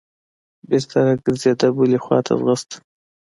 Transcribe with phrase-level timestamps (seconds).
[0.69, 2.77] بېرته راګرځېده بلې خوا ته ځغسته.